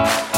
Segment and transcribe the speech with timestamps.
[0.00, 0.29] Bye.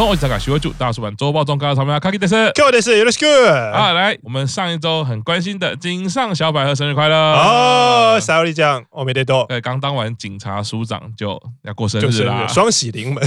[0.00, 3.72] 我是大叔，大叔版周报中告诉我们要开始的开始，よろしく。
[3.72, 8.18] 好，来，我们上一周很关心的井上小百合生日快乐哦！
[8.20, 9.46] 沙莉酱，我没得多。
[9.48, 13.26] 对，刚当完警察署长就要过生日啦，双喜临门，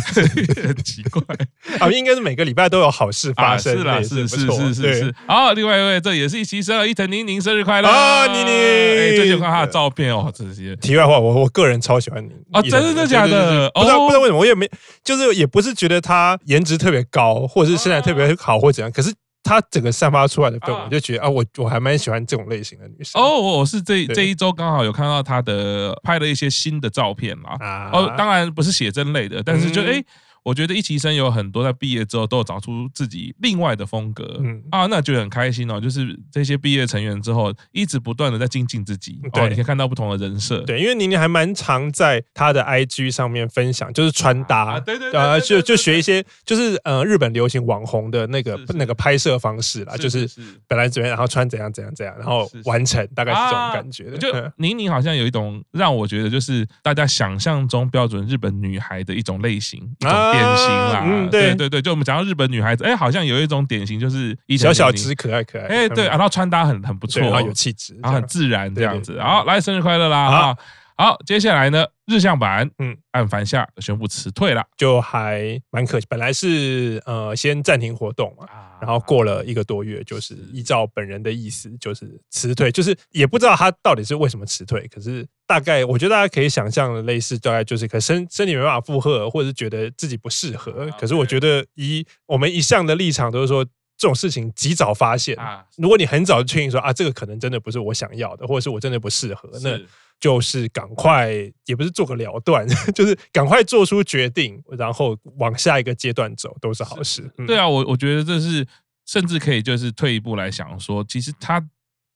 [0.64, 1.24] 很 奇怪
[1.80, 5.16] 啊，应该是每个礼拜都有好事发生，是啦，是是是是是。
[5.26, 10.76] 好，另外一位，这也是一期生了伊藤宁宁生日快乐啊，宁宁，哎，最近看他的照片哦，这些。
[10.76, 13.70] 题外话，我我个人超喜欢你啊，真的假的？
[13.72, 14.70] 不知道不知道为什么，我也没，
[15.04, 18.91] 就是也不是觉得他颜 值特别高，或者是身材特别好，或怎样。
[18.91, 23.21] 可是他整个散发出来的氛围，就觉得啊，我我还蛮喜欢这种类型的女生。
[23.21, 27.51] 哦，我是这这一周刚好有看到他的拍了一些新的照片嘛。
[27.93, 30.03] 哦，当然不是写真类的，但是就哎。
[30.45, 35.81] 我觉得一期生有很多在毕业之后都有找出自己另外的风格，嗯啊，那就很开心哦。
[35.81, 40.61] 就是这些毕业成员之后，一直不断的在精进自己，对，你可以看到不同的人设。
[40.61, 50.29] 对，因为宁宁还蛮常在她的 IG 上面分享，就是穿搭，对对对，就就学一些，就是呃日本流行网红的那个那个拍摄方式啦，就是
[50.69, 54.19] 本来怎样，然后穿怎样怎样怎样，然后完成，大概是这种感觉的。
[54.19, 60.34] 就宁宁好像有一种让我觉得就是大家想象中标准日本女孩的一种类型啊。
[60.35, 61.55] 典型啦，嗯，对。
[61.55, 69.21] 对对，就我们讲到日本女孩子，哎，好像有一种典型，就是小小只、可爱可爱，哎，对，然后穿搭很很不错，然后有气质，然后很自然这样子。
[69.21, 70.31] 好，来生日快乐啦！
[70.31, 70.57] 好，
[70.97, 76.07] 好，接下来呢，日向版，嗯，岸帆夏宣布辞退了，就还蛮可惜。
[76.09, 78.47] 本来是呃先暂停活动嘛，
[78.81, 85.27] 然后过了一个多月，就是依照本人的意思，就是辞退，就是也不知道他到底是为什么辞退，可是。
[85.47, 90.91] 大概我觉得大家可以想象的类似，大概就是可身身体没办法负荷，或者是觉得自己不适合。
[90.99, 93.63] 可是我觉得以我们一向的立场都是说，
[93.99, 95.63] 这种事情及早发现啊。
[95.77, 99.79] 如果你很早就确定说啊，这个可能真的不是我想要的，或者是我真的不适合，那
[100.21, 101.31] 就是赶快
[101.67, 107.31] 也不是做个了断， 就是赶快做出决定，然后往下一个阶段走，都是好事。
[107.47, 108.67] 对啊，我我觉得这是
[109.07, 111.67] 甚至可以就是退一步来想说，其实他。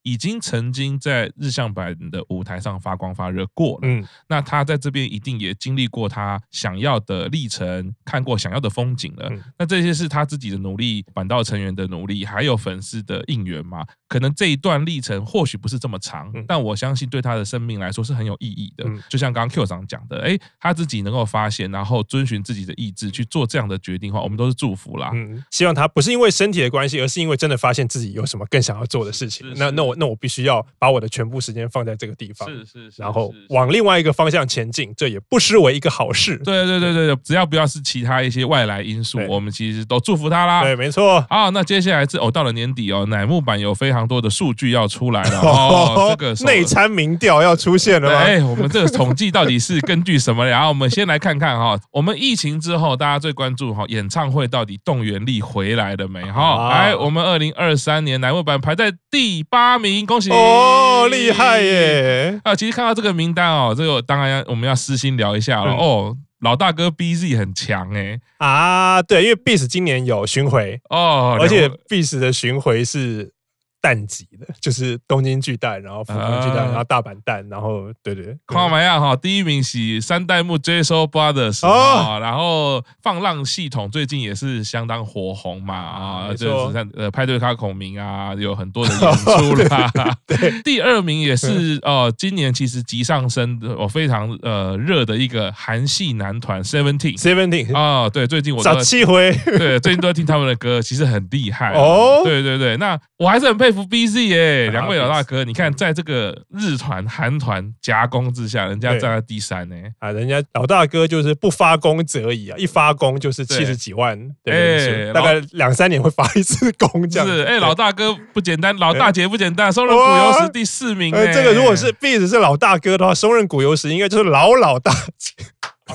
[0.05, 9.31] 已经曾经在日向版的舞台上发光发热过了，嗯，那他在这边一定也经历过他想要的历程，看过想要的风景了。
[9.59, 13.85] 那这些是他自己的努力，板道成员的努力，还有粉丝的应援嘛？
[14.09, 18.85] 可能这一段历程或许不是这么长，但我相信对他的生命来说是很有意义的。
[19.09, 25.11] 就像刚刚 Q 长讲的，哎，他自己能够发现，然后遵循自己的意志去做这样的决定的话，我们都是祝福啦。
[25.13, 29.47] 嗯，希望他不是因为身体的关系，而是因为真的发现自己有什么更想要做的事情。
[29.55, 29.99] 那那我。
[29.99, 36.37] 那我必须要把我的全部时间放在这个地方，是是是，然后往另外一个方向前进，这也不失为一个好事。
[36.45, 40.63] 对对对对，只要不要是其他一些外来因素，我们其实都祝福他啦。
[40.63, 41.21] 对，没错。
[41.29, 48.19] 好，那接下来是哦，到了年底哦，乃木坂有非常多的数据要出来了 哦，这个内参民调要出现了吗？
[48.19, 50.47] 哎，我们这个统计到底是根据什么？
[50.47, 56.23] 然后我们先来看看哈，我们疫情之后大家最关注哈，演唱会到底动员力回来了没？
[56.31, 60.05] 哈，来，我们二零二三年乃木版排在第八名。
[60.05, 62.41] 恭喜哦，厉害耶！
[62.45, 66.17] 啊，其实看到这个名单哦，这个当然要我们要私心聊一下了、嗯、哦。
[66.41, 73.33] 老大哥 BZ 很强哎啊，对，因为 B'z 今年有巡回哦，而且 B'z 的巡回是。
[73.81, 89.91] 淡季的，就是东京巨蛋，然后福冈巨蛋，然后大阪蛋，然后对对，看嘛呀哈，第一名是三代目 JSOUL BROTHERS 啊，然后放浪系统最近也是相当火红嘛啊，就是像呃派对卡孔明啊，有很多的 演出啦。
[90.27, 102.23] 对，第二名也是哦，今年其实急上升的，我非常呃热的一个韩系男团 Seventeen Seventeen 啊，对，最近我早七回，对，最近都在听他们的歌，其实很厉害哦。
[102.25, 103.79] 对对对，那我还是很佩服。
[103.89, 109.77] FBZ 耶，两位老大哥，你看，在这个日团、韩团夹攻之下，人家站在第三呢。
[109.99, 117.27] 啊，人家老大哥就是不发功则已啊，一发功就是七十几万，对，大概两三年会发一次功这样。
[117.27, 121.15] 是，哎，老大哥不简单，老大姐不简单，松任谷由是第四名。
[121.15, 125.33] 哎，这个如果是 B'Z 是老大哥的话，松任谷由实应该就是老老大姐。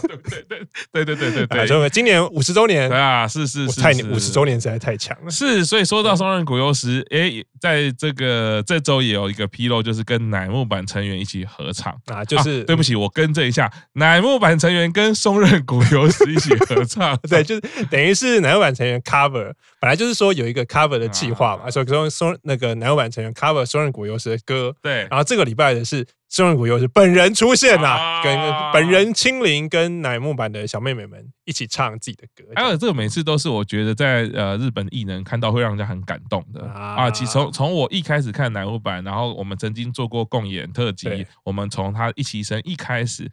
[0.01, 0.60] 对对？
[0.92, 5.30] 对对对对对，今年五十周年，对啊，是是是，太五十周年实在太强了。
[5.30, 11.94] 是，所以说到松任谷优时，哎、在这个这周也有一个披露，就是跟乃木坂成员一起合唱。
[12.06, 28.35] 啊，就是、对不起，我更正一下，乃木坂成员跟松任谷优时一起合唱， 对，就是等于是乃木坂成员 cover，本来就是说有一个 cover 的计划嘛，所以说松那个乃木坂成员 cover 松任谷优时的歌，对，然后这个礼拜的是松任谷由是本人出现呐、啊，跟
[28.74, 32.44] 本人亲临，跟乃木坂的小妹妹们一起唱自己的歌。
[32.56, 37.07] 还有这个每次都是我觉得在呃日本艺能看到会让人家很感动的啊。
[37.12, 43.31] 其实从从我一开始看乃木坂，然后我们曾经做过共演特辑，我们从他一起生一开始，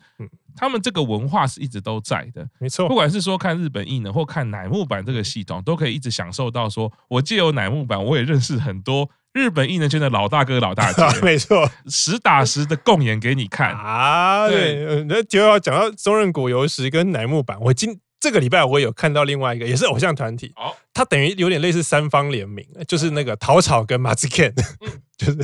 [0.54, 2.46] 他们这个文化是一直都在的。
[2.58, 9.08] 没错，不管是说看日本艺能或看乃木坂这个系统，都可以一直享受到说，我借由乃木坂，我也认识很多。
[9.32, 13.70] 日本艺能圈的老大哥、老大姐， 没错，实打实的共演给你看。
[13.72, 14.48] 啊！
[14.48, 24.52] 对，那就要讲到松任谷由实跟乃木坂，我今这个礼拜我有看到另外一个，也是偶像团体，哦，它等于有点类似三方联名，就是那个桃草跟马子 Ken，
[25.16, 25.38] 就是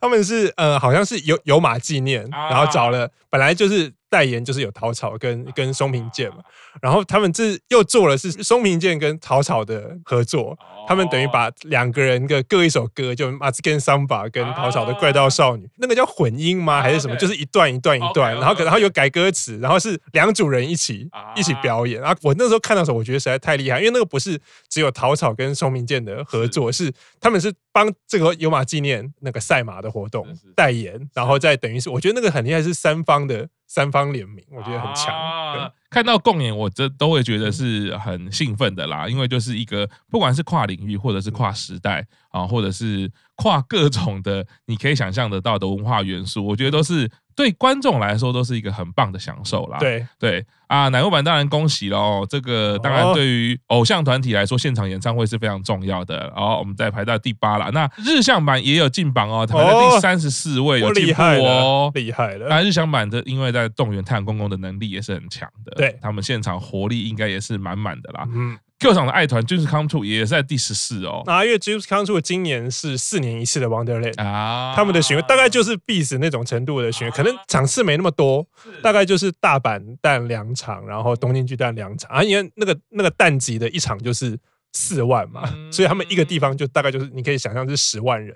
[0.00, 3.92] 他们是呃，好像是有有马纪念，然后找了本来就是。
[4.10, 6.38] 代言就是有桃草跟跟松平健嘛，
[6.82, 16.82] 然后他们这又做了是松平健跟桃草的合作，他们等于把两个人的各一首歌，就马子健桑巴跟桃草的怪盗少女，那个叫混音吗？
[16.82, 17.14] 还是什么？
[17.14, 22.00] 就是一段一段一段，然后可能还有改歌词，然后是两组人一起一起表演。
[22.00, 24.36] 然后我那时候看到的时候，我觉得实在太厉害，因为那个不是
[24.70, 26.90] 只有桃草跟宋明健的合作，是
[27.20, 30.26] 他们是帮这个有马纪念那个赛马的活动
[30.56, 33.50] 代言，然后再等于是我觉得那个很厉害，是三方的。
[33.72, 35.14] 三方联名，我觉得很强。
[35.14, 47.08] 啊、看到共演，我这都会觉得是很兴奋的啦，因为就是一个不管是跨领域，或者是跨时代啊，或者是跨各种的你可以想象得到的文化元素，我觉得都是。
[47.40, 49.78] 对观众来说都是一个很棒的享受啦。
[49.78, 52.26] 对对啊，乃木坂当然恭喜喽。
[52.28, 56.30] 这个当然对于偶像团体来说，现场演唱会是非常重要的。
[56.36, 57.70] 然后我们再排到第八了。
[57.70, 62.46] 那日向版也有进榜哦，排在第三十四位，有进步哦，厉害了。
[62.48, 68.28] 那日向版的因为在动员太阳公公的能力也是很强的，对他们现场活力应该也是满满的啦。
[68.32, 68.58] 嗯。
[68.80, 71.22] Q 场的爱团 Dreams Come True 也是在第十四哦。
[71.26, 78.46] 啊，因为 Dreams Come True 今年是四年一次的 Wonderland 啊，他们的巡回大概就是 B'Z 那种程度的巡回，可能场次没那么多，
[78.82, 84.38] 大概就是大阪淡两场，然后东京巨蛋两场啊，因为那个那个淡季的一场就是
[84.72, 88.34] 四万嘛，所以他们一个地方就大概就是你可以想象是十万人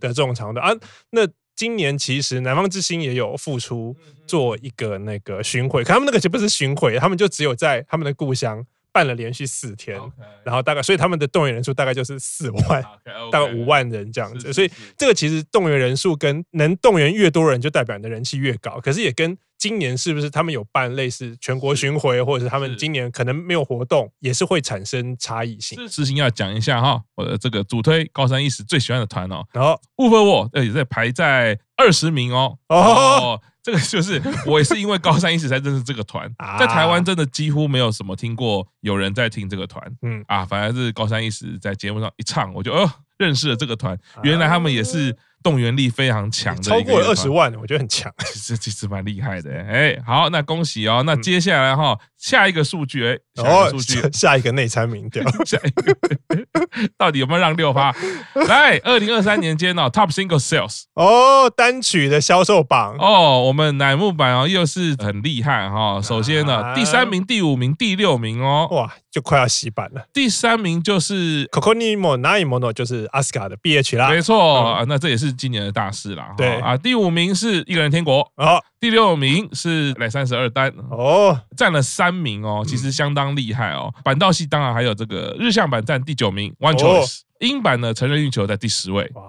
[0.00, 0.70] 的这种长度啊。
[1.10, 1.20] 那
[1.54, 8.66] 今年其实南方之星也有复出做一个那个巡回，可他们那个其实不是巡回，他们就只有在他们的故乡。
[8.94, 10.00] 办了连续四天
[10.44, 12.84] 然后大概，所以他们的动员人数大概就是四万
[13.32, 14.52] 大概五万人这样子。
[14.52, 18.78] 所以这个其实动员人数跟能动员越多人，就代表你的人气越高。
[18.78, 25.88] 可是也跟今年是不是他们有办类似全国巡回，或者是他们今年可能没有活动，也是会产生差异性。
[25.88, 32.58] 事情要讲一下哈，我的这个主推高山一时最喜欢的团哦，然后 UFO 也在排在二十名哦。
[32.68, 33.40] 哦。
[33.64, 45.16] 哦这个就是我也是因为高三一时才认识这个团，在台湾真的几乎没有什么听过有人在听这个团，嗯啊，反而是高三一时在节目上一唱，我就哦认识了这个团，原来他们也是。
[45.44, 49.50] 动员力非常强的，超过二十万，我觉得很强， 其实其实蛮厉害的。
[49.68, 51.02] 哎，好，那恭喜哦。
[51.04, 55.94] 那接下来哈，下一个数据，哎，下一个数据，下一个内参民调， 下一个
[56.96, 57.94] 到底有没有让六发？
[58.48, 66.00] 来，二零二三年间哦，Top Single Sales 哦，单曲的销售榜哦，我们乃木坂哦，又是很厉害哈。
[66.02, 70.04] 首先呢，第三名、第五名、第六名哦，哇，就快要洗版了。
[70.12, 75.32] 第三名就是 Kokoni mo nai mono，就是 Asuka 的 BH 啦，没错，那这也是。
[75.44, 76.58] 今年的大事啦，对。
[76.60, 83.92] 啊，第五名是一个人天国，哦，第六名是来三十二单，哦，占了三名哦，其实相当厉害哦。
[84.02, 89.22] 板道系当然还有这个日向版占第九名，One Choice，英版呢成人运球在第十位，哇，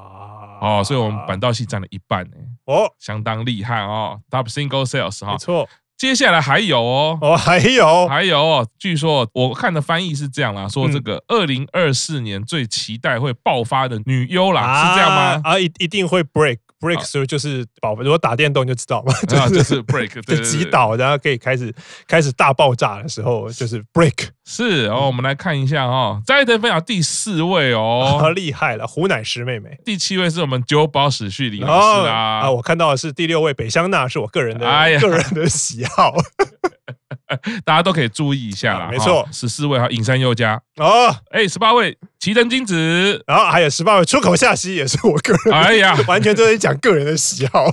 [0.62, 5.68] 哦，所以我们板道系占了一半呢，哦，相当厉害哦，Top Single Sales 哈，没错。
[5.98, 15.42] 接下来还有哦，哦，还有，还有哦，据说我看的翻译是这样啦，说这个二零二四年最期待会爆发的女优啦，啊、是这样吗？
[15.44, 16.58] 啊，一一定会 break。
[16.80, 19.14] Break 就是保，如果打电动就知道嘛，
[19.50, 21.74] 就是 break， 就击倒，然后可以开始
[22.08, 24.28] 开始大爆炸的时候，就是 break。
[24.48, 29.76] 是，然后我们来看一下哈，斋藤飞鸟第四位哦，厉害了，胡乃石妹妹。
[29.84, 34.66] 第七位是我们九保史旭里老师啊，啊，我看到的是第六位北香娜，是我个人的
[35.00, 36.14] 个人的喜好。
[37.66, 40.62] 大家都可以注意一下啦，没错，十四位哈，隐山优佳。
[40.78, 47.72] 哦，哎，十八位齐藤京子，然后还有十八位出口下西，也是我个人，哎呀， 完全都是讲个人的喜好。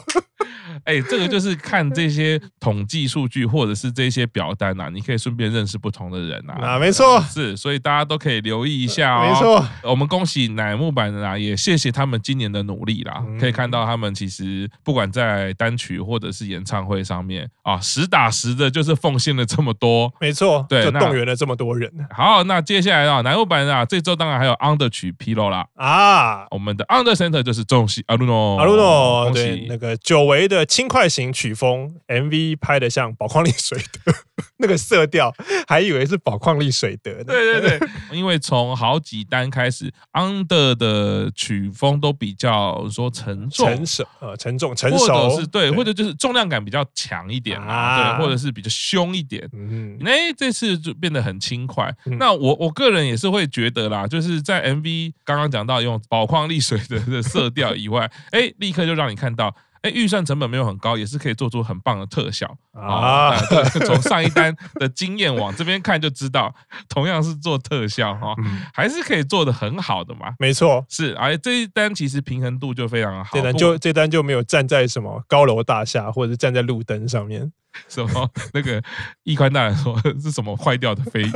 [0.84, 6.54] 哎，这个就是看这些统计数据或者是这些表单呐，你可以顺便认识不同的人呐。
[6.54, 9.28] 啊，没错，是，所以大家都可以留意一下哦。
[9.28, 13.22] 没错，我们恭喜乃木坂啊，也谢谢他们今年的努力啦。
[13.38, 20.12] 可以看到他们其实不管在单曲或者是演唱会上面啊，实打实的就是奉献了这么多。
[20.20, 21.88] 没错，对，就动员了这么多人。
[22.10, 25.64] 好，那接下来啊，乃木坂啊，这周当然还有 Under 曲披露啦。
[25.76, 30.66] 啊，我们的 Under Center 就是重喜阿鲁诺，阿鲁诺，对，那个久违的。
[30.72, 34.14] 轻快型曲风 MV 拍的像宝矿力水的
[34.56, 35.30] 那个色调，
[35.68, 37.24] 还以为是宝矿力水得呢。
[37.24, 49.46] 对对对， 因为从好几单开始，Under 的曲风都比较说沉重、成熟呃沉重、成熟，或者是对，对或者就是重量感比较强一点啊，对，或者是比较凶一点。
[49.52, 51.94] 嗯，哎，这次就变得很轻快。
[52.06, 59.54] 嗯、那我我个人也是会觉得啦，就是在 MV 刚刚讲到用宝矿力水得的色调以外， 哎，立刻就让你看到。
[59.82, 63.36] 哎，预算成本没有很高，也是可以做出很棒的特效啊！
[63.84, 66.54] 从上一单的经验往这边看就知道，
[66.88, 68.34] 同样是做特效哈，
[68.72, 70.34] 还是可以做的很好的嘛。
[70.38, 73.30] 没错，是而这一单其实平衡度就非常好。
[73.36, 77.52] 这单就这单就没有站在什么高楼大厦，或者是站在路灯上面。
[77.88, 78.82] 什么那个
[79.22, 81.30] 易宽大人说 是什么坏掉的飞翼？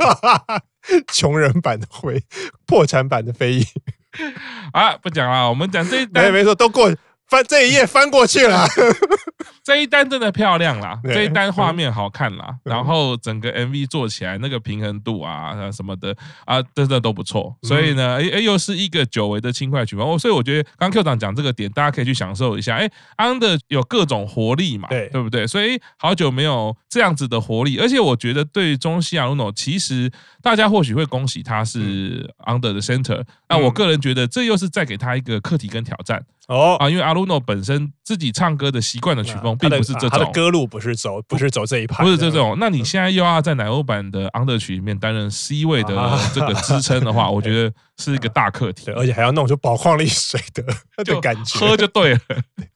[1.11, 2.23] 穷人版的飞，
[2.65, 3.65] 破产版的飞翼。
[4.71, 6.89] 啊，不讲了，我们讲这一单，没错，都过。
[7.27, 8.65] 翻这一页翻过去了，
[9.63, 16.15] 这一单真的漂亮啦，这一单画面好看啦，然后整个 MV 做起来那个平衡度啊什么的
[16.45, 17.55] 啊，真的都不错。
[17.63, 20.17] 所以呢，哎哎，又是一个久违的轻快曲风。
[20.17, 22.75] 所以我觉得刚 Q 长讲这个点，大家可以去享受一下。
[22.75, 25.45] 哎，Under 有各种活力嘛，对对不对？
[25.45, 36.25] 所以好久没有这样子的活力，而且我觉得对中西亚鲁诺，其实大家或许会恭喜他是 Under 的 Center，那我个人觉得这又是再给他一个课题跟挑战。
[36.47, 42.55] 哦啊，因为阿鲁诺本身自己唱歌的习惯的曲风并不是这种，他的歌路不是走不是走这一派，不是这种。
[42.59, 50.63] 那你现在又要在奶油版的 Under 曲里面担任 C 位的这个支撑的话， 我觉得是一个大课题，而且还要弄出宝矿力水的
[51.03, 52.19] 的感觉，喝就对了。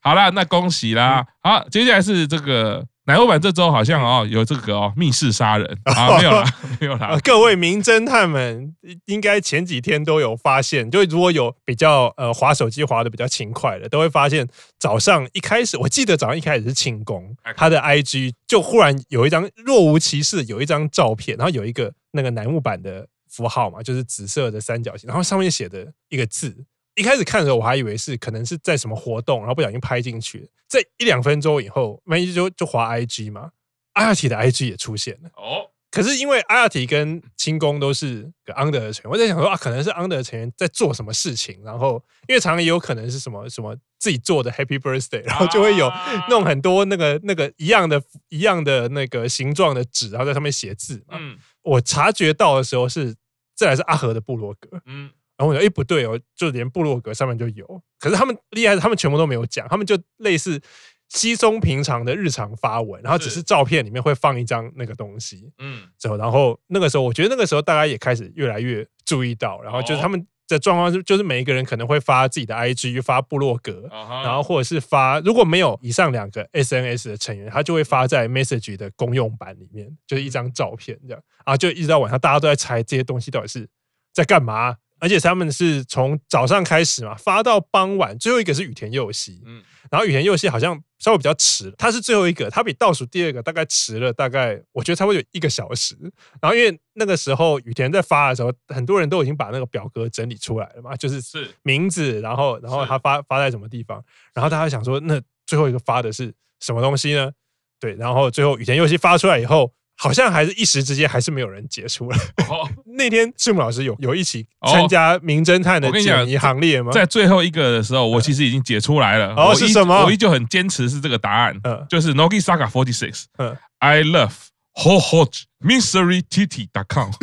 [0.01, 1.25] 好啦，那恭喜啦！
[1.41, 2.85] 好，接下来是这个。
[3.05, 6.45] 乃欧版这周好像哦有这个哦密室杀人啊，没有啦，
[6.79, 7.17] 没有啦。
[7.23, 26.55] 各位名侦探们应该前几天都有发现，就如果有比较呃滑手机滑的比较勤快的，都会发现早上一开始，我记得早上一开始是庆功，他的 IG 就忽然有一张若无其事有一张照片，然后有一个那个楠木板的符号嘛，就是紫色的三角形，然后上面写的一个字。
[26.95, 30.49] 一开始看的时候，我还以为是可能是在什么活动，然后不小心拍进去。
[30.67, 33.51] 这一两分钟以后，万一就就滑 IG 嘛，
[33.93, 35.29] 阿亚提的 IG 也出现了。
[35.35, 41.61] 哦，可是因为阿亚提跟清宫都是个 Under 的成员，我在想说啊，可能是 Under 的成员在做什么事情。
[41.63, 45.91] 然后因为常常也有可能是什么什么自己做的 Happy Birthday，然后就会有
[46.29, 51.17] 弄很多那个那个一样的一样的那个形状的纸，然后在上面写字嘛。
[51.19, 53.13] 嗯，我察觉到的时候是，
[53.55, 54.81] 这还是阿和的部落格。
[54.85, 55.09] 嗯。
[55.41, 57.81] 然后我觉得，哎，不对哦，就连部落格上面就有。
[57.99, 60.61] 可是他们厉害，他们全部都没有讲，他们就类似
[61.09, 65.51] 稀松平常的日常发文，然后只是照片里面会放一张那个东西。
[65.57, 73.89] 嗯，之后，然后那个时候，我觉得那个时候大家也开始越来越注意到，然后就是他们的状况是，就是每一个人可能会发自己的 IG，发部落格，
[74.23, 83.67] 然后或者是发，如果没有以上两个 SNS 的成员，他就会发在 Message 的公用版里面，就是一张照片这样，然后就一直到晚上，大家都在猜这些东西到底是
[84.13, 84.77] 在干嘛。
[85.01, 95.97] 而且他们是从早上开始嘛，发到傍晚，最后一个是羽田佑希，嗯，然后羽田佑希好像稍微比较迟，他是最后一个，他比倒数第二个大概迟了大概，我觉得差不多有一个小时。
[96.39, 104.01] 然后因为那个时候羽田在发的时候，很多人都已经把那个表格整理出来了嘛，就是是名字，然后然后他发发在什么地方，
[104.35, 107.31] 然后大家想说，那最后一个发的是什么东西呢？
[107.79, 109.73] 对，然后最后羽田佑希发出来以后。
[110.03, 112.17] 好像还是一时之间还是没有人解出来。
[112.49, 112.67] 哦、
[112.97, 116.91] 那天赤木老师有有一起参加名侦探的解谜行列吗？
[116.91, 119.35] 在最后一个的时候，我其实已经解出来了。
[119.35, 120.03] 哦，是什么？
[120.03, 124.33] 我依旧很坚持是这个答案，嗯，就是 Nogi Saga Forty Six，嗯，I love
[124.73, 127.11] Hohoji Mystery Titi dot com。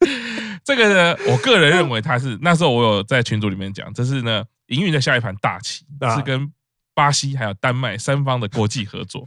[0.62, 6.52] 这个呢，我个人认为它是那时候我有在群组里面讲，这是呢营运的下一盘大棋，啊、是跟
[6.94, 9.26] 巴西还有丹麦三方的国际合作。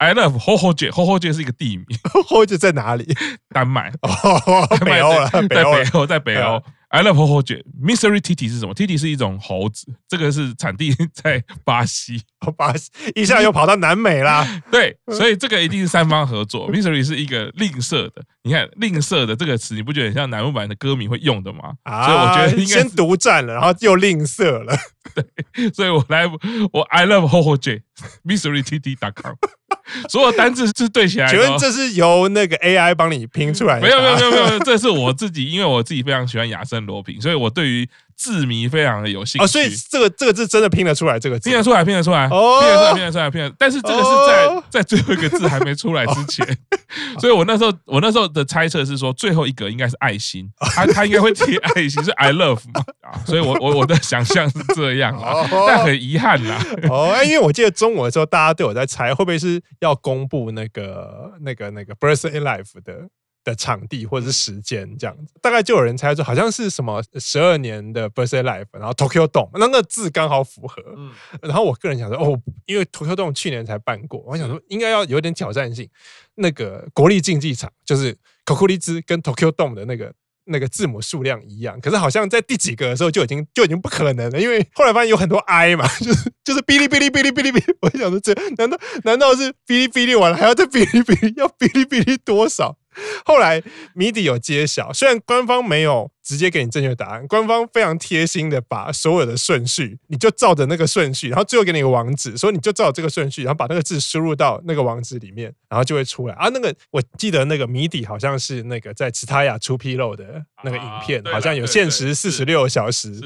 [0.00, 3.06] I love Hohoji，Hohoji 是一个地名，Hohoji 在哪里？
[3.50, 3.92] 丹麦，
[4.82, 6.62] 北欧了，在北欧，在北欧。
[6.88, 12.22] I love Hohoji，Mystery Titi 是什么？Titi 是一种猴子，这个是产地在巴西，
[12.56, 14.44] 巴西一下又跑到南美啦。
[14.72, 16.68] 对，所以这个一定是三方合作。
[16.72, 21.74] Mystery 是一个吝啬的，你看吝啬的这个词，你不觉得很像南木版的歌迷会用的吗？
[21.84, 24.74] 啊，所以我觉得应该先独占了，然后又吝啬了。
[25.14, 26.26] 对，所以我来，
[26.72, 27.82] 我 I love Hohoji，Mystery
[28.62, 29.34] Titi.com。
[30.08, 31.32] 所有单字是对起来的。
[31.32, 33.82] 请问这是由那个 AI 帮你拼出来的？
[33.82, 37.88] 没有没有没有没有，这是我自己，因为我自己非常喜欢亚森罗平，所以我对于
[38.20, 39.44] 字谜非常的有兴趣。
[39.44, 43.50] 哦，所以这个这个字真的拼得出来，这个字拼得出来，拼得出来，哦，拼得出来，拼得出来，拼得。
[43.58, 46.46] 但是这个是在在最后一个字还没出来之前，
[47.18, 56.62] 所以我那时候我那时候的猜测是说，最后一个应该是爱心，他他应该会贴爱心，是 I love 嘛啊，所以我我我的想象是这样啊，但很遗憾啦。
[56.90, 63.08] 哦，因为我记得中午的时候，大家都有在猜，会不会是要公布那个那个那个 Birthday life 的。
[63.42, 70.82] 的场地或者是时间这样子，大概就有人猜说好像是什么十二年的 Birthday life，然后 Tokyo Dome，那那字刚好符合。
[70.96, 71.10] 嗯，
[71.42, 75.88] 然后我个人想说，哦，因为 Tokyo Dome 去年才办过，我想说应该要有点挑战性。
[76.34, 80.12] 那个国立竞技场就是 Kokuritsu 跟 Tokyo Dome 的那个
[80.44, 92.76] 那个字母数量一样，可是好像在第几个的时候就已经就已经不可能了，因为后来发现有很多 I 嘛， 就是就是哔哩哔哩哔哩哔哩哔哩，我想说这难道难道是哔哩哔哩完了还要再哔哩哔哩，要哔哩哔哩多少？
[93.24, 93.62] 后来
[93.94, 106.48] 谜底有揭晓，虽然官方没有直接给你正确答案，官方非常贴心的把所有的顺序，你就照着那个顺序，然后最后给你一个网址，所以你就照这个顺序，然后把那个字输入到那个网址里面，然后就会出来啊。
[106.52, 113.18] 那个我记得那个谜底好像是那个在 Tsutaya 出披露的那个影片，好像有限时四十六小时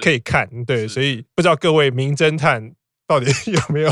[0.00, 2.72] 可以看，对，所以不知道各位名侦探。
[3.06, 3.90] 到底 有没有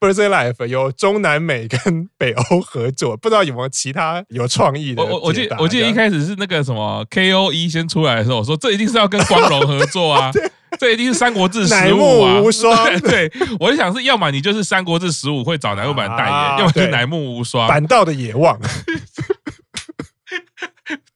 [0.00, 3.16] Birthday Life 有中南美跟北欧合作？
[3.16, 5.02] 不知道有没有其他有创意的？
[5.02, 10.30] 我我我记得我记得一开始是那个什么 KOE 先出来的时候，我说这一定是要跟光荣合作啊
[10.78, 13.00] 这一定是三国志十五啊，无双。
[13.00, 17.66] 对，我就想是要么你就是三国志十五会找乃木坂代言，要么就乃木无双。
[17.66, 18.60] 板道的野望。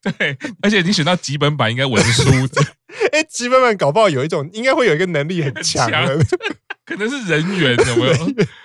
[0.02, 2.62] 对，而且你选到几本版应该文书的。
[3.12, 6.18] 哎，吉本版搞不好有一种，应该会有一个能力很强的。
[6.84, 8.12] 可能是人缘有没有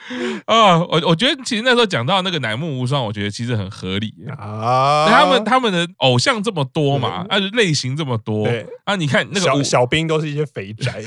[0.45, 0.79] 啊？
[0.79, 5.07] 我我觉得其实那时候讲到那个乃木无双，我觉得其实很合理啊。
[5.07, 8.47] 他们他们的偶像这么多嘛，啊类型这么多，
[8.85, 11.01] 啊你看那个小小兵都是一些肥宅，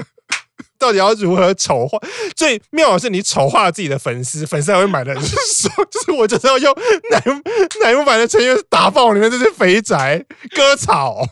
[0.78, 1.98] 到底要如何丑化？
[2.36, 5.74] 最妙的是你丑化自己的粉丝，粉丝还会买的很爽。
[5.90, 6.74] 就是我就是要用
[7.10, 7.40] 乃木
[7.82, 10.22] 乃木版的成员打爆里面这些肥宅
[10.54, 11.26] 割草。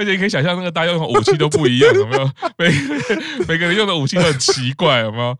[0.00, 2.30] 而且你可以想象，那个大家用的武器都不一样， 有没有？
[2.56, 2.70] 每
[3.46, 5.36] 每个人用的武器都很奇怪，有没有？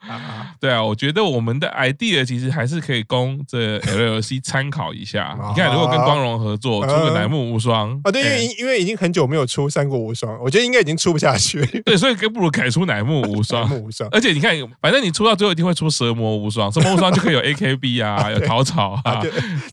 [0.60, 5.34] 对啊，我觉得我们的 idea 其实还是可以供这 LLC 参考一下。
[5.48, 11.64] 你看，如果跟光荣合作出个乃木无双啊，对，因为因为已经很久没有出三国无双，我觉得应该已经出不下去。
[11.86, 13.66] 对，所以更不如改出乃木无双。
[13.82, 14.06] 无双。
[14.12, 19.22] 而且你看，反正你出到最后一定会出蛇魔无双，蛇魔无双就可以有 AKB 啊，有桃草啊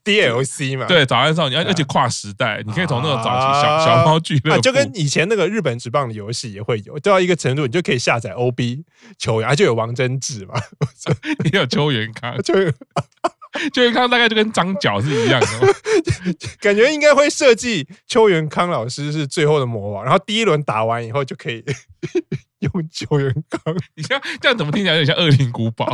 [0.05, 0.85] ，DLC 嘛。
[0.85, 4.76] 对，早安少女，而且跨时代，你可以从那个早期小小猫俱乐部。
[4.77, 8.83] 跟以前那个日本职棒的游戏也会有，到一个程度，你就可以下载 OB
[9.17, 10.53] 球员，就有王贞治嘛，
[11.51, 12.73] 也有邱元康， 邱元
[13.73, 15.73] 秋 元康大概就跟张角是一样的，
[16.59, 21.63] 感觉应该会设计邱元康老师是最后的魔王，然后第一轮打完以后就可以
[22.59, 25.87] 用邱元康，你像这样怎么听起来有点像恶灵古堡？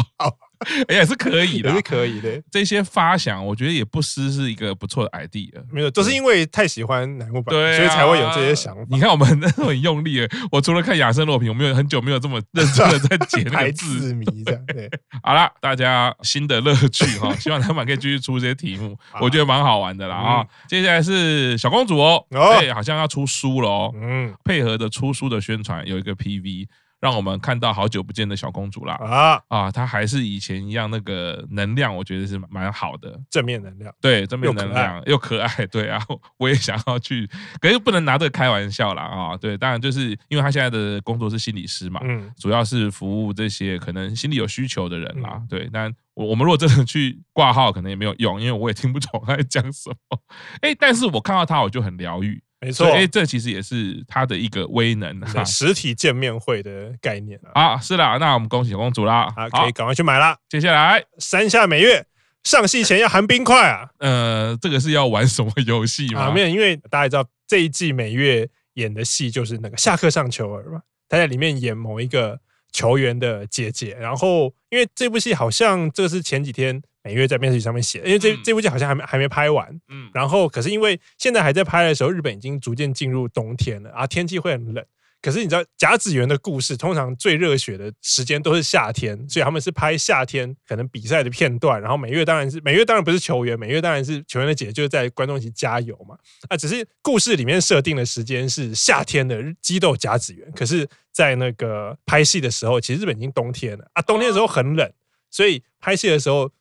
[0.87, 2.41] 哎呀，是可以的，也是可以的。
[2.51, 5.51] 这些发想，我觉得也不失是一个不错的 idea。
[5.71, 8.81] 没有，就是因为太喜欢乃木坂，所以才会有这些想法。
[8.89, 10.27] 你看，我们那时候很用力。
[10.51, 14.25] 我除了看亚森罗平，我没有很久没有这么认真的在解那个字谜。
[14.45, 14.89] 这样对。
[15.21, 20.45] 好了，大家新的乐趣哈， 希望乃木坂可以继续出这些题目， 我觉得蛮好玩的啦啊。
[20.67, 23.93] 接下来是小公主哦，对，好像要出书了哦。
[23.95, 26.67] 嗯，配合的出书的宣传有一个 PV。
[27.03, 28.93] 让我们看到好久不见的小公主啦！
[28.95, 29.41] 啊。
[29.49, 36.01] 啊，她还是以前一样那个能量，我觉得是蛮好的，正面能量，对，正面能量又可爱，对啊，
[36.39, 39.35] 我也想要去，可是不能拿这个开玩笑啦啊！
[39.35, 50.17] 对，当然就是因为她现在的工作是心理师嘛，嗯，主要是服务这些可能心理有需求的人啦，对，但我我们如果真的去挂号，可能也没有用，因为我也听不懂她在讲什么，
[50.61, 52.41] 哎，但是我看到她，我就很疗愈。
[52.63, 57.77] 没错，哎，这其实也是他的一个威能哈，实体见面会的概念啊。
[57.77, 60.37] 是啦，那我们恭喜小公主啦，啊，可以赶快去买啦。
[60.47, 62.05] 接下来，山下美月
[62.43, 63.89] 上戏前要含冰块啊。
[63.99, 66.21] 呃，这个是要玩什么游戏吗？
[66.21, 72.39] 啊，没有，因为大家知道这一季美月演的戏就是那个下课上球儿嘛，她在里面演某一个
[72.71, 73.95] 球员的姐姐。
[73.99, 76.81] 然后，因为这部戏好像这是前几天。
[77.03, 84.85] 美月在面试上面写，因为这这部剧好像还没还没拍完，嗯，然后可是因为现在还在拍的时候，日本已经逐渐进入冬天了啊，天气会很冷。
[85.21, 91.81] 可是你知道甲子园的故事通常最热血的时间都是夏天，所以他们是拍夏天可能比赛的片段。
[91.81, 96.17] 然后美月当然是美月当然不是球员，美月当然是球员的姐姐，就是在观众席加油嘛。
[96.49, 104.91] 啊，只是故事里面设定的时间是夏天的激斗甲子园，可是在那个拍戏的时候，其实日本已经冬天了啊，冬天的时候很冷，
[105.31, 106.51] 所以拍戏的时候。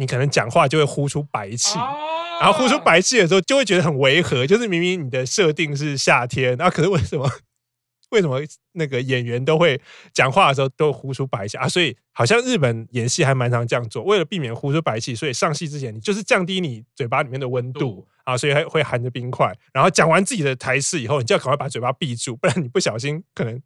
[0.00, 1.78] 你可能讲话就会呼出白气，
[2.40, 7.30] 然后呼出白气的时候就会觉得很违和，就是明明你的设定是夏天，然后可是为什么
[8.08, 8.40] 为什么
[8.72, 9.78] 那个演员都会
[10.14, 11.68] 讲话的时候都呼出白气啊？
[11.68, 19.54] 所以好像日本演戏还蛮常这样做，为了避免呼出白气，所以上戏之前你就是降低你嘴巴里面的温度啊，所以还会含着冰块。
[19.74, 23.62] 然后讲完自己的台词以后，你就要赶快把嘴巴闭住，不然你不小心可能。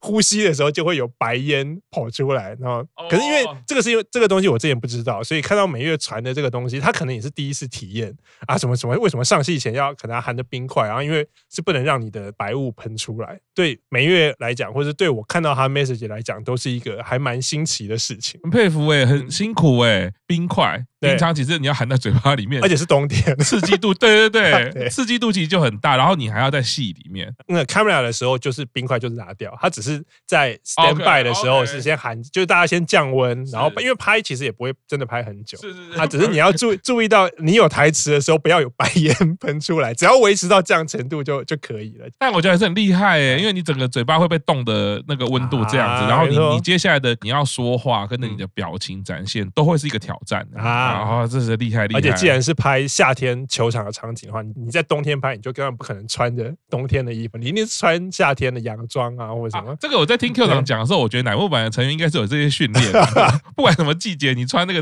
[0.00, 8.14] 呼吸的时候就会有白烟跑出来，然后可是因为这个是因为这个东西我之前不知道，所以看到美月传的这个东西，他可能也是第一次体验
[8.46, 13.40] 啊，什么什么为什么上戏前要可能要含着冰块，然后因为是不能让你的白雾喷出来。
[13.54, 18.40] 对美月来讲，或者对我看到他 message 来讲，都是一个还蛮新奇的事情。
[18.44, 20.84] 很佩服哎、欸，很辛苦哎、欸，冰块。
[21.00, 24.88] 平常其实你要含在嘴巴里面，而且是冬天，刺激度对对对， 对。
[24.88, 27.32] 刺激度其实就很大，然后你还要在戏里面。
[27.46, 42.06] 那 camera 的时候就是冰块就是拿掉，它只是在 stand by 的时候是先含，就是大家先降温，然后因为拍其实也不会真的拍很久，是是是，它只是你要注注意到你有台词的时候不要有白烟喷出来，只要维持到这样程度就就可以了。
[42.18, 51.68] 但我觉得还是很厉害哎，因为你整个嘴巴会被冻的那个温度这样子，然后你你接下来的你要说话跟着你的表情展现都会是一个挑战啊，然后这是厉。
[51.68, 51.98] 害厉害！
[51.98, 59.76] 而且既然是拍夏天球场的场景的话，你在冬天拍，你就根本不可能穿着冬天的衣服，你一定是穿夏天的洋装啊，或者什么。
[59.78, 62.92] 这个我在听 Q 长讲的时候，我觉得乃木坂的成员应该是有这些训练，
[63.54, 64.80] 不管什么季节，你穿那个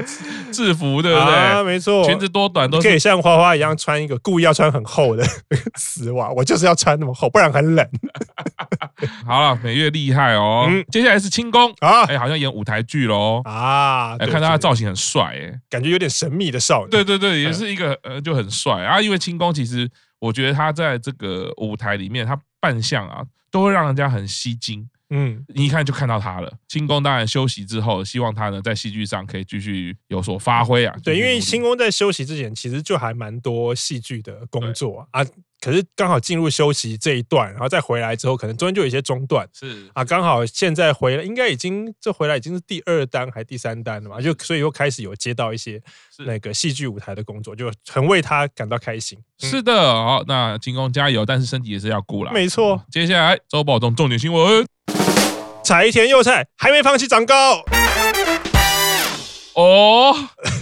[0.53, 1.35] 制服，对不对？
[1.35, 5.25] 啊，没错，裙子多短都可以像花花一样穿一个故意要穿很厚的
[5.75, 7.87] 丝袜，我就是要穿那么厚，不然很冷。
[9.27, 10.69] 好了，美月厉害哦。
[10.91, 16.91] 接下来是清宫啊，哎，好像演舞台剧喽啊，看到他造型很帅，哎，感觉有点神秘的少女。
[16.91, 19.01] 对对对，也是一个呃，就很帅啊。
[19.01, 24.89] 因为清宫其实，我觉得他在这个舞台里面，他扮相啊，都会让人家很吸睛。
[25.11, 26.53] 嗯，你一看就看到他了。
[26.67, 30.93] 清宫当然休息之后，希望他呢在戏剧上可以继续有所发挥啊。
[31.05, 35.25] 对，因为清宫在休息之前，其实就还蛮多戏剧的工作啊。
[35.61, 39.49] 可是刚好进入休息这一段，然后再回来之后，可能中间就有一些中断。
[39.53, 44.21] 是啊，刚好现在回来，应该已经这回来已经是第二单还是第三单了嘛？
[44.21, 45.81] 就所以又开始有接到一些
[46.27, 49.19] 那个戏剧舞台的工作，就很为他感到开心。
[49.39, 52.33] 是的，好，那金工加油，但是身体也是要顾了。
[52.33, 54.67] 没错，接下来周报中重点新闻：
[55.65, 57.65] 柴田佑菜还没放弃长高。
[59.57, 60.15] 哦，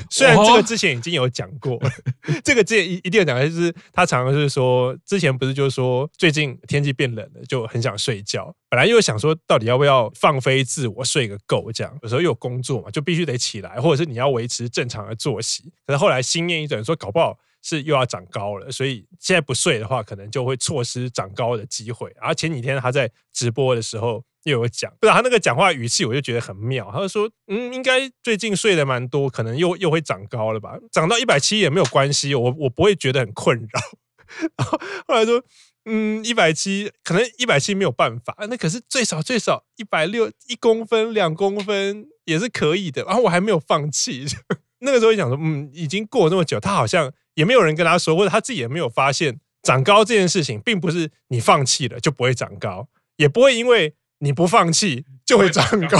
[0.08, 1.76] 虽然这个之前已经有讲过，
[2.44, 8.54] 这个之前一一定有讲，就是他常常是说，之前不是就是说最近天气变冷了，就很想睡觉。
[8.70, 11.72] 本来又想说，到底要不要放飞自我睡个够？
[11.72, 15.72] 这样有时候又有工作嘛，就必须得起来，或者是你要维持正常的作息。
[15.84, 22.12] 可是后来心念一转，说搞不好是又要长高了，所以现在不睡的话，可能就会错失长高的机会。
[22.20, 24.22] 然后前几天他在直播的时候。
[24.44, 26.90] 又有讲，不是他那个讲话语气，我就觉得很妙。
[26.92, 30.76] 他就说，嗯，应该最近睡得蛮多，可能又又会长高了吧？
[30.92, 33.80] 长到一百七也没有关系，我我不会觉得很困扰。
[34.58, 35.42] 然后后来说，
[35.86, 43.02] 嗯，一百七可能一百七没有办法，那可是最少最少一百六一公分两公分也是可以的。
[43.04, 44.26] 然后我还没有放弃，
[44.80, 53.94] 那个时候想说，嗯，已经过了那么久，他好像也没有人跟他说，或者他自己也没有发现，长高这件事情并不是你放弃了就不会长高，也不会因为。
[54.18, 55.98] 你不放弃就会长高，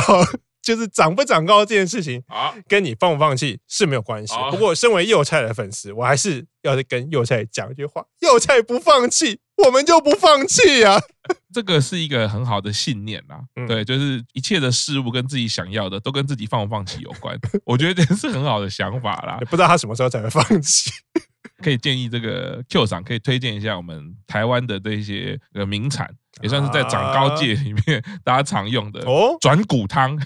[0.64, 4.34] 就是长不长高这件事情啊，跟你放不放弃是没有关系。
[4.50, 10.98] 不过，身为幼菜的粉丝，我还是要跟幼菜讲一句话：幼菜不放弃，我们就不放弃呀。
[11.52, 13.40] 这个是一个很好的信念啦。
[13.68, 17.38] 对，就是一切的事物跟自己想要的都跟自己放不放弃有关。
[17.64, 19.36] 我觉得这是很好的想法啦。
[19.42, 20.90] 也不知道他什么时候才会放弃。
[21.62, 26.10] 可以建议这个 Q 赏可以推荐一下我们台湾的这些呃名产。
[26.42, 30.16] 也算是在长高界里面大家常用的哦，转骨汤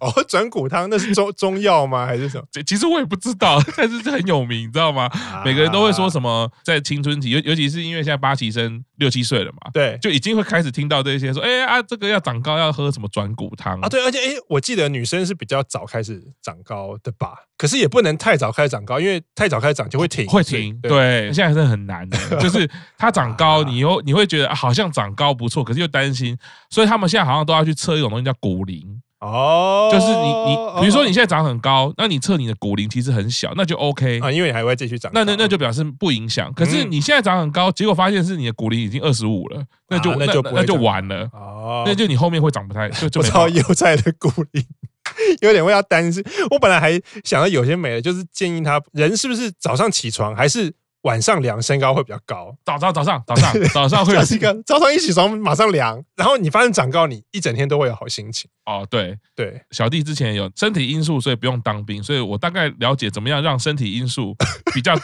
[0.00, 2.06] 哦，转骨汤那是中中药吗？
[2.06, 2.44] 还是什么？
[2.64, 5.10] 其实我也不知道， 但是这很有名，你知道吗？
[5.44, 13.88] 每个人都会说什么，在青春期，尤尤其是因为现在八旗生六七岁了嘛，对，就已经会开始听到这些说，哎啊，这个要长高要喝什么转骨汤啊？
[13.88, 17.34] 对，而且哎，我记得女生是比较早开始长高的吧？
[17.58, 20.78] 可是也不能太早开始长高，因为太早开始长就会停，会停。
[20.80, 25.34] 对，现在是很难的，就是它长高， 你又你会觉得好像长高。
[25.40, 26.36] 不错，可是又担心，
[26.68, 29.00] 所以他们现在好像都要去测一种东西叫骨龄。
[29.20, 36.50] 哦，就是你你比如说你现在长很高，那你测你的骨龄其实很小，那就 OK 啊，因为你还会继续长，那那那就表示不影响。
[36.54, 41.28] 可是你现在长很高，结果发现是你的骨龄已经二十五了，那就那就那就完了。
[41.34, 44.64] 哦，那就你后面会长不太就就超幼菜的骨龄，
[45.42, 46.24] 有点为他担心。
[46.50, 50.72] 我本来还想到有些美的，就是建议他人是不是早上起床还是。
[51.02, 58.50] 晚上量身高会比较高，早早早上早上 早上会有一个早上一起床马上量，然后你发现长高，你一整天都会有好心情。
[58.66, 64.36] 哦，对对，小弟之前有身体因素，所以不用当兵，所以我大概了解怎么样让身体因素
[64.74, 64.94] 比较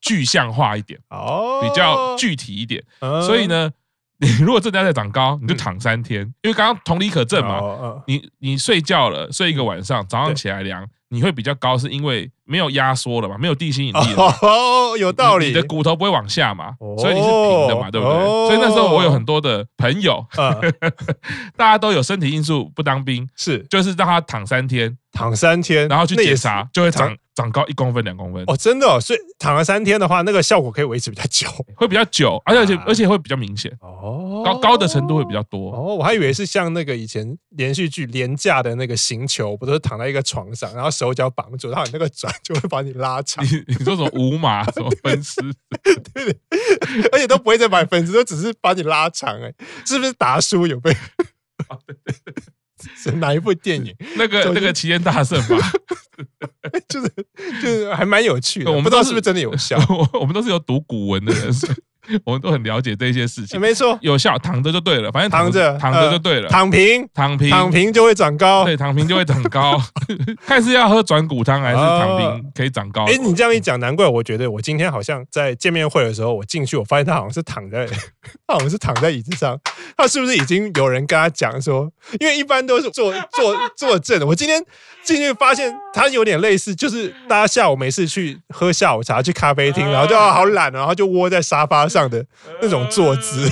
[0.00, 2.82] 具象化一点， 哦，比较具体一点。
[3.00, 3.70] 所以呢，
[4.18, 7.58] 你如果真的要再长高，你就躺三天，嗯、因为刚刚同理可证嘛。
[7.58, 15.48] 哦哦、你你睡觉了，睡一个晚上，早上起来量，对你会比较高，是因为没有压缩了嘛，没有地心引力了哦，有道理。
[15.48, 15.52] 你。
[15.52, 18.16] 的骨头不会往下嘛，所以你是平的嘛，哦、对不对？
[18.16, 20.72] 哦、所以那时候我有很多的朋友，嗯、
[21.56, 23.58] 大家都有身体因素不当兵，是。
[23.68, 27.16] 就是让他躺三天，躺三天，然后去检查就会长。
[27.32, 28.44] 长高一公分两公分。
[28.48, 33.72] 哦，真的，哦，所以躺了三天的话，那个效果可以维持比较久，会比较久，而且而且会比较明显。
[33.80, 35.72] 哦，高高的程度会比较多。
[35.72, 35.94] 哦。
[35.94, 43.42] 我还以为是像那个以前连续剧廉价的那个刑球，不都是躺在一个床上，然后手脚绑住，然后你那个转就会把你拉长。
[43.42, 45.40] 你你说什么 五码什么分尸？
[46.12, 46.36] 对对，
[47.10, 49.40] 而且都不会再买分尸，都只是把你拉长。
[49.40, 49.50] 哎，
[49.86, 50.94] 是不是达叔有被？
[52.94, 53.96] 是哪一部电影？
[54.16, 55.72] 那个那个齐天大圣吧。
[56.86, 57.10] 就是
[57.62, 59.78] 就是还蛮有趣的，我们不知道是不是真的有效。
[59.88, 61.50] 我我们都是有读古文的人。
[62.24, 69.80] 我们都很了解这些事情，没错，有效，躺着就对了，反正躺着躺着就对了，躺平躺平躺平就会长高，对，躺平就会长高。
[70.46, 73.04] 看是要喝转骨汤还是躺平可以长高？
[73.06, 77.86] 哎，你这样一讲，难怪我觉得我今天好像在见面会的时候，我进去我发现他好像是躺在，
[78.46, 79.58] 他好像是躺在椅子上，
[79.96, 81.90] 他是不是已经有人跟他讲说？
[82.18, 84.62] 因为一般都是坐坐坐正的，我今天
[85.04, 92.00] 进去发现他有点类似，就是大家下午没事去喝下午茶，去咖啡厅，然后就好懒，然后就窝在沙发上。
[92.00, 92.24] 上的
[92.62, 93.46] 那种坐姿，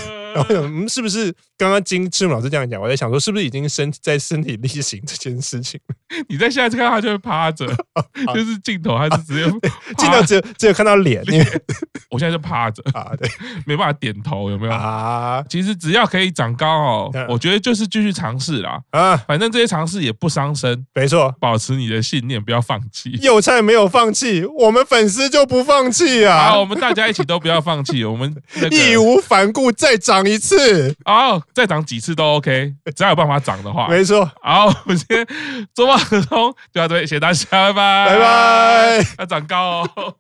[0.48, 2.80] 然后嗯，是不是刚刚金赤木老师这样讲？
[2.80, 5.78] 我在想说，是不是已经身在身体力行这件事情？
[6.28, 7.66] 你在下次看他就会趴着，
[8.34, 9.48] 就是镜头还是只有
[9.96, 11.22] 镜头只有只有看到脸，
[12.10, 13.28] 我现在就趴着啊，对，
[13.66, 15.44] 没办法点头，有没有啊？
[15.48, 23.10] 其实只要可以长高哦，我觉得就是继续尝试啦啊，反正这些尝试也不伤身，没错，保持你的信念，不要放弃。
[23.20, 26.50] 有菜没有放弃，我们粉丝就不放弃啊！
[26.50, 28.34] 好，我们大家一起都不要放弃，我们
[28.70, 34.30] 义无反顾再长一次，好，再涨几次都 OK， 只要有办法涨的话，没错。
[34.42, 35.26] 好，我们今天
[35.74, 40.14] 周报合同就到这里，谢谢大家，拜拜，拜拜，要长高哦。